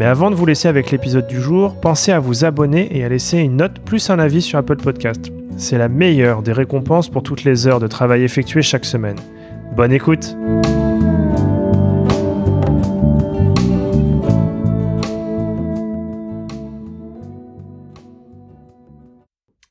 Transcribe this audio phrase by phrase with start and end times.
[0.00, 3.10] Mais avant de vous laisser avec l'épisode du jour, pensez à vous abonner et à
[3.10, 5.30] laisser une note plus un avis sur Apple Podcast.
[5.58, 9.18] C'est la meilleure des récompenses pour toutes les heures de travail effectuées chaque semaine.
[9.76, 10.34] Bonne écoute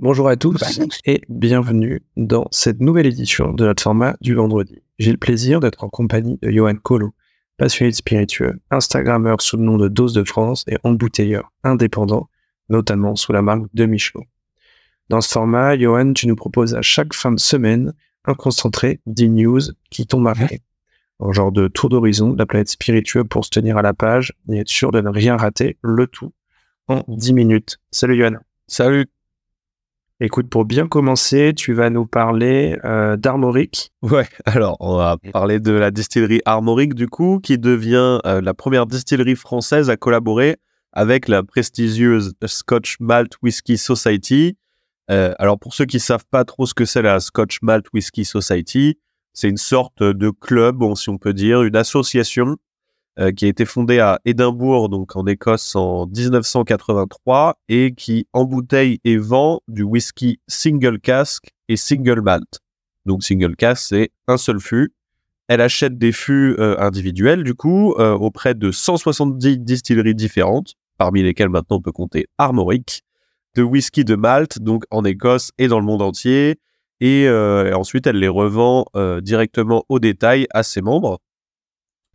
[0.00, 0.60] Bonjour à tous
[1.04, 4.82] et bienvenue dans cette nouvelle édition de notre format du vendredi.
[4.98, 7.12] J'ai le plaisir d'être en compagnie de Johan Colo,
[7.56, 12.28] passionné de spiritueux, Instagrammeur sous le nom de Dose de France et embouteilleur indépendant,
[12.68, 14.24] notamment sous la marque de Michelot.
[15.08, 17.92] Dans ce format, Johan, tu nous proposes à chaque fin de semaine
[18.24, 20.62] un concentré des news qui t'ont marqué.
[21.20, 24.34] Un genre de tour d'horizon de la planète spirituelle pour se tenir à la page
[24.50, 26.32] et être sûr de ne rien rater, le tout
[26.88, 27.78] en 10 minutes.
[27.90, 28.36] Salut Johan.
[28.66, 29.06] Salut.
[30.18, 33.92] Écoute, pour bien commencer, tu vas nous parler euh, d'Armoric.
[34.00, 38.54] Ouais, alors on va parler de la distillerie Armoric du coup, qui devient euh, la
[38.54, 40.56] première distillerie française à collaborer
[40.94, 44.56] avec la prestigieuse Scotch Malt Whisky Society.
[45.10, 48.24] Euh, alors pour ceux qui savent pas trop ce que c'est la Scotch Malt Whisky
[48.24, 48.98] Society,
[49.34, 52.56] c'est une sorte de club, si on peut dire, une association
[53.18, 59.00] euh, qui a été fondée à Édimbourg, donc en Écosse, en 1983, et qui embouteille
[59.04, 62.60] et vend du whisky single cask et single malt.
[63.06, 64.92] Donc single cask, c'est un seul fût.
[65.48, 71.22] Elle achète des fûts euh, individuels, du coup, euh, auprès de 170 distilleries différentes, parmi
[71.22, 73.02] lesquelles maintenant on peut compter Armoric,
[73.54, 76.60] de whisky de malt, donc en Écosse et dans le monde entier.
[77.00, 77.30] Et,
[77.74, 78.86] ensuite, elle les revend
[79.22, 81.18] directement au détail à ses membres.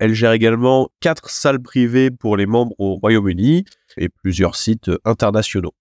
[0.00, 3.66] Elle gère également quatre salles privées pour les membres au Royaume-Uni
[3.98, 5.74] et plusieurs sites internationaux.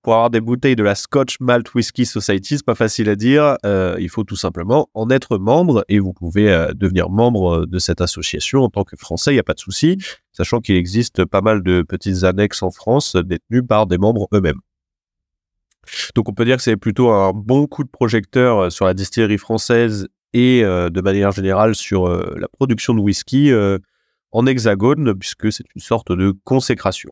[0.00, 3.58] Pour avoir des bouteilles de la Scotch Malt Whisky Society, c'est pas facile à dire.
[3.66, 7.78] Euh, il faut tout simplement en être membre et vous pouvez euh, devenir membre de
[7.78, 9.32] cette association en tant que Français.
[9.32, 9.98] Il n'y a pas de souci,
[10.32, 14.60] sachant qu'il existe pas mal de petites annexes en France détenues par des membres eux-mêmes.
[16.14, 18.94] Donc on peut dire que c'est plutôt un bon coup de projecteur euh, sur la
[18.94, 23.78] distillerie française et euh, de manière générale sur euh, la production de whisky euh,
[24.30, 27.10] en hexagone, puisque c'est une sorte de consécration.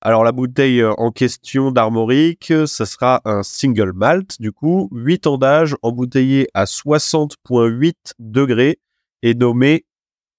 [0.00, 5.38] Alors la bouteille en question d'Armoric, ça sera un single malt, du coup, 8 ans
[5.38, 8.78] d'âge, embouteillé à 60.8 degrés
[9.22, 9.84] et nommé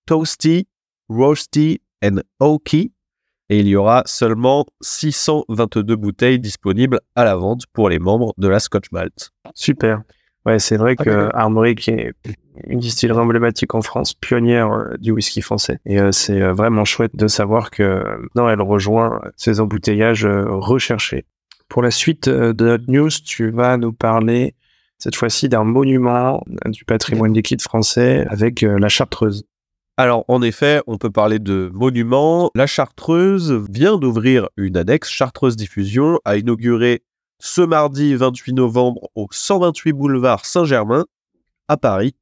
[0.05, 0.67] Toasty,
[1.09, 2.93] Roasty and Oaky.
[3.49, 8.47] Et il y aura seulement 622 bouteilles disponibles à la vente pour les membres de
[8.47, 9.31] la Scotch Malt.
[9.53, 10.03] Super.
[10.47, 12.13] Ouais, c'est vrai que Armoric est
[12.67, 15.79] une distillerie emblématique en France, pionnière euh, du whisky français.
[15.85, 18.01] Et euh, c'est euh, vraiment chouette de savoir que
[18.33, 21.25] non, elle rejoint ces embouteillages recherchés.
[21.67, 24.55] Pour la suite de notre news, tu vas nous parler
[24.99, 29.45] cette fois-ci d'un monument du patrimoine liquide français avec la Chartreuse.
[29.97, 32.51] Alors, en effet, on peut parler de monument.
[32.55, 35.09] La Chartreuse vient d'ouvrir une annexe.
[35.09, 37.03] Chartreuse Diffusion a inauguré
[37.39, 41.05] ce mardi 28 novembre au 128 boulevard Saint-Germain
[41.67, 42.15] à Paris.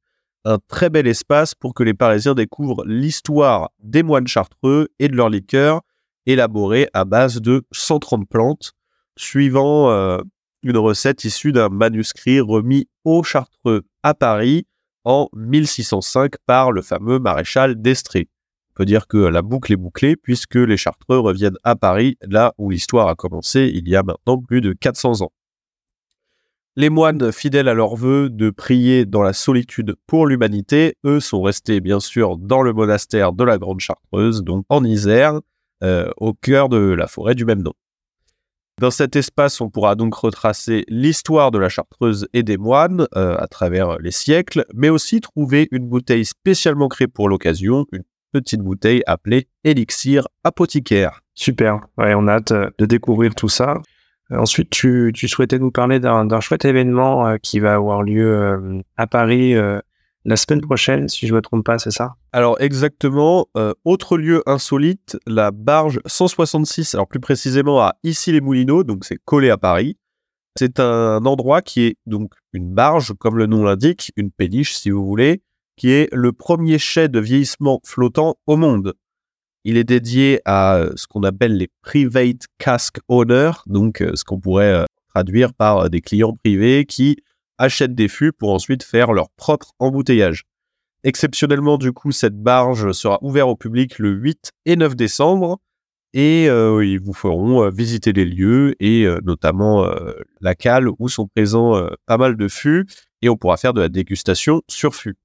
[0.44, 5.16] Un très bel espace pour que les Parisiens découvrent l'histoire des moines chartreux et de
[5.16, 5.82] leur liqueur
[6.26, 8.74] élaborée à base de 130 plantes,
[9.18, 10.20] suivant euh,
[10.64, 14.68] une recette issue d'un manuscrit remis aux chartreux à Paris
[15.04, 18.28] en 1605 par le fameux maréchal d'Estrée
[18.76, 22.70] peut dire que la boucle est bouclée puisque les Chartreux reviennent à Paris, là où
[22.70, 25.32] l'histoire a commencé il y a maintenant plus de 400 ans.
[26.78, 31.42] Les moines, fidèles à leur vœu de prier dans la solitude pour l'humanité, eux sont
[31.42, 35.40] restés bien sûr dans le monastère de la Grande Chartreuse, donc en Isère,
[35.84, 37.72] euh, au cœur de la forêt du même nom.
[38.82, 43.38] Dans cet espace, on pourra donc retracer l'histoire de la Chartreuse et des moines euh,
[43.38, 48.04] à travers les siècles, mais aussi trouver une bouteille spécialement créée pour l'occasion, une
[48.36, 51.22] petite bouteille appelée Elixir Apothicaire.
[51.36, 53.82] Super, ouais, on a hâte euh, de découvrir tout ça.
[54.32, 59.08] Euh, ensuite, tu, souhaitais nous parler d'un chouette événement euh, qui va avoir lieu à
[59.08, 59.56] Paris
[60.28, 62.16] la semaine prochaine, si je ne me trompe pas, c'est ça?
[62.34, 63.48] Alors exactement,
[63.84, 69.58] autre lieu insolite, la barge 166, alors plus précisément à Issy-les-Moulineaux, donc c'est collé à
[69.58, 69.98] Paris.
[70.58, 74.90] C'est un endroit qui est donc une barge, comme le nom l'indique, une péniche si
[74.90, 75.44] vous voulez,
[75.76, 78.94] qui est le premier chai de vieillissement flottant au monde.
[79.64, 84.86] Il est dédié à ce qu'on appelle les private cask owners, donc ce qu'on pourrait
[85.10, 87.18] traduire par des clients privés qui
[87.58, 90.44] achètent des fûts pour ensuite faire leur propre embouteillage.
[91.04, 95.60] Exceptionnellement, du coup, cette barge sera ouverte au public le 8 et 9 décembre
[96.16, 99.86] et euh, ils vous feront euh, visiter les lieux et euh, notamment
[100.42, 102.88] la cale où sont présents pas mal de fûts
[103.22, 105.16] et on pourra faire de la dégustation sur fût.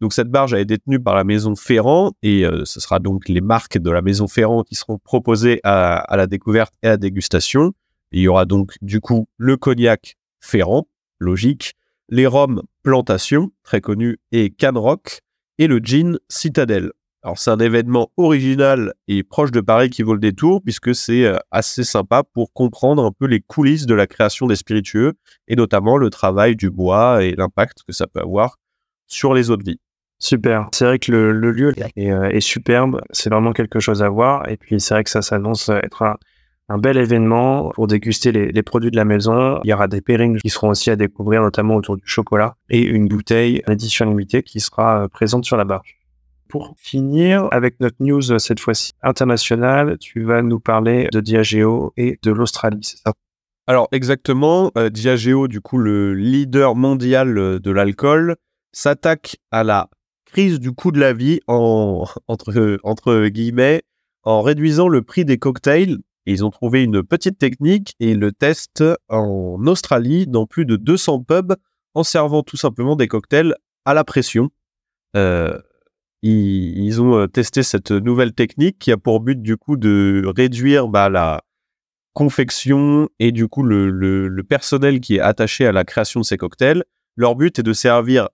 [0.00, 3.76] Donc cette barge est détenue par la maison Ferrand et ce sera donc les marques
[3.76, 7.72] de la maison Ferrand qui seront proposées à, la découverte et à la dégustation.
[8.12, 10.88] il y aura donc du coup le cognac Ferrand,
[11.18, 11.74] logique,
[12.08, 15.20] les rhums Plantation, très connu, et Canrock,
[15.58, 16.92] et le gin Citadel.
[17.22, 21.26] Alors c'est un événement original et proche de Paris qui vaut le détour puisque c'est
[21.26, 25.12] euh, assez sympa pour comprendre un peu les coulisses de la création des spiritueux
[25.46, 28.56] et notamment le travail du bois et l'impact que ça peut avoir
[29.06, 29.78] sur les autres vies.
[30.20, 30.68] Super.
[30.72, 33.00] C'est vrai que le, lieu est, euh, est superbe.
[33.10, 34.48] C'est vraiment quelque chose à voir.
[34.48, 36.16] Et puis c'est vrai que ça s'annonce être un,
[36.70, 39.60] un bel événement pour déguster les, produits de la maison.
[39.64, 42.80] Il y aura des pairings qui seront aussi à découvrir, notamment autour du chocolat, et
[42.80, 45.98] une bouteille édition limitée qui sera euh, présente sur la barge.
[46.48, 51.92] Pour finir, avec notre news euh, cette fois-ci internationale, tu vas nous parler de Diageo
[51.96, 53.14] et de l'Australie, c'est ça?
[53.66, 58.36] Alors exactement, euh, Diageo, du coup le leader mondial de l'alcool,
[58.72, 59.90] s'attaque à la
[60.30, 63.82] crise du coût de la vie en, entre, guillemets
[64.22, 68.84] en réduisant le prix des cocktails ils ont trouvé une petite technique et le testent
[69.08, 71.56] en Australie dans plus de 200 pubs
[71.94, 73.54] en servant tout simplement des cocktails
[73.84, 74.50] à la pression.
[75.16, 75.58] Euh,
[76.22, 80.88] ils, ont euh, testé cette nouvelle technique qui a pour but du coup de réduire
[80.88, 81.42] bah, la
[82.12, 86.36] confection et du coup le, le personnel qui est attaché à la création de ces
[86.36, 86.84] cocktails.
[87.16, 88.28] Leur but est de servir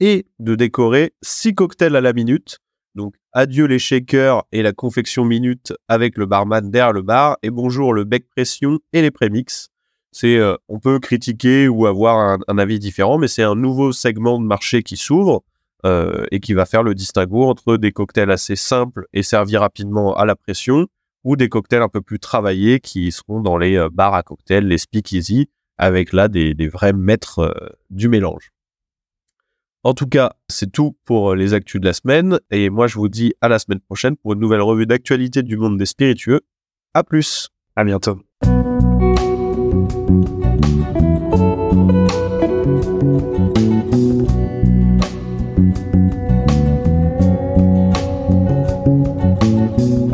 [0.00, 2.60] et de décorer six cocktails à la minute
[2.96, 7.50] donc adieu les shakers et la confection minute avec le barman derrière le bar et
[7.50, 9.68] bonjour le bec pression et les prémix.
[10.12, 14.40] C'est, euh, on peut critiquer ou avoir un, avis différent, mais c'est un nouveau segment
[14.40, 15.44] de marché qui s'ouvre
[15.84, 20.16] euh, et qui va faire le distinguo entre des cocktails assez simples et servis rapidement
[20.16, 20.86] à la pression
[21.22, 24.66] ou des cocktails un peu plus travaillés qui seront dans les euh, bars à cocktails,
[24.66, 27.54] les speakeasy, avec là des, des vrais maîtres
[27.90, 28.52] du mélange.
[29.86, 32.40] En tout cas, c'est tout pour euh, les actus de la semaine.
[32.50, 35.56] Et moi, je vous dis à la semaine prochaine pour une nouvelle revue d'actualité du
[35.56, 36.40] monde des spiritueux.
[36.92, 37.50] À plus.
[37.76, 38.18] À bientôt.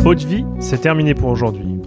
[0.04, 1.71] Haute vie, c'est terminé pour aujourd'hui.